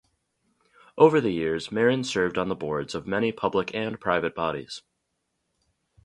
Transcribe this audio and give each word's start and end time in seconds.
Over 0.97 1.21
the 1.21 1.29
years, 1.29 1.67
Marren 1.71 2.03
served 2.03 2.39
on 2.39 2.49
the 2.49 2.55
boards 2.55 2.95
of 2.95 3.05
many 3.05 3.31
public 3.31 3.69
and 3.75 3.99
private 3.99 4.33
bodies. 4.33 4.81